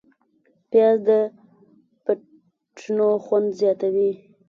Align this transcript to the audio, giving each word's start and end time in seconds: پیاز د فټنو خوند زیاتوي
پیاز 0.69 0.97
د 1.07 1.09
فټنو 2.03 3.09
خوند 3.25 3.47
زیاتوي 3.59 4.11